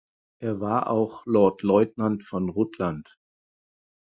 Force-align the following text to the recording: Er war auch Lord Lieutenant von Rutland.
Er 0.39 0.59
war 0.59 0.89
auch 0.89 1.27
Lord 1.27 1.61
Lieutenant 1.61 2.23
von 2.25 2.49
Rutland. 2.49 3.19